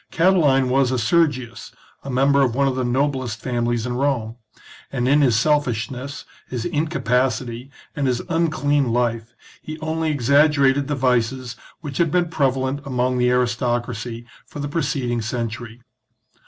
Catiline 0.11 0.69
was 0.69 0.89
a 0.89 0.97
Sergius, 0.97 1.71
a 2.01 2.09
member 2.09 2.41
of 2.41 2.55
one 2.55 2.67
of 2.67 2.75
the 2.75 2.83
noblest 2.83 3.39
families 3.39 3.85
in 3.85 3.93
Rome; 3.93 4.35
and 4.91 5.07
in 5.07 5.21
his 5.21 5.37
selfishness, 5.37 6.25
his 6.49 6.65
incapacity, 6.65 7.69
and 7.95 8.07
his 8.07 8.19
unclean 8.27 8.91
life, 8.91 9.35
he 9.61 9.77
only 9.79 10.09
exaggerated 10.09 10.87
the 10.87 10.95
vices 10.95 11.55
which 11.81 11.97
had 11.99 12.09
been 12.09 12.29
prevalent 12.29 12.79
among 12.83 13.19
the 13.19 13.29
aristoc 13.29 13.87
racy 13.87 14.25
for 14.43 14.57
the 14.59 14.67
preceding 14.67 15.21
century. 15.21 15.83